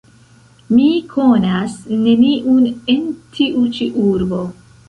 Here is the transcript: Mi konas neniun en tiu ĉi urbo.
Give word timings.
Mi 0.77 0.85
konas 1.11 1.75
neniun 2.07 2.67
en 2.95 3.07
tiu 3.37 3.71
ĉi 3.77 3.93
urbo. 4.09 4.43